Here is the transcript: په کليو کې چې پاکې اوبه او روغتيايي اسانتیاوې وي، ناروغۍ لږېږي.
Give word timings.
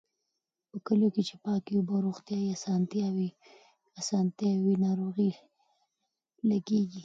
په 0.69 0.77
کليو 0.85 1.13
کې 1.15 1.21
چې 1.29 1.35
پاکې 1.45 1.71
اوبه 1.75 1.93
او 1.95 2.03
روغتيايي 2.05 2.47
اسانتیاوې 3.99 4.59
وي، 4.65 4.73
ناروغۍ 4.85 5.31
لږېږي. 6.49 6.99